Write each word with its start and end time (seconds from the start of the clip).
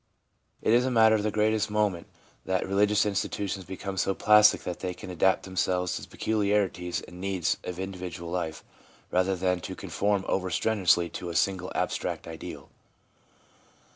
It 0.63 0.73
is 0.73 0.83
a 0.83 0.89
matter 0.89 1.13
of 1.13 1.21
the 1.21 1.29
greatest 1.29 1.69
moment 1.69 2.07
that 2.45 2.67
religious 2.67 3.05
institutions 3.05 3.65
become 3.65 3.97
so 3.97 4.15
plastic 4.15 4.63
that 4.63 4.79
they 4.79 4.95
can 4.95 5.11
adapt 5.11 5.43
themselves 5.43 5.95
to 5.95 6.01
the 6.01 6.07
peculiarities 6.07 7.01
and 7.01 7.21
needs 7.21 7.57
of 7.63 7.77
individual 7.77 8.31
life, 8.31 8.63
rather 9.11 9.35
than 9.35 9.59
to 9.59 9.75
conform 9.75 10.25
over 10.27 10.49
strenuously 10.49 11.07
to 11.09 11.29
a 11.29 11.35
single, 11.35 11.71
abstract 11.75 12.27
ideal. 12.27 12.71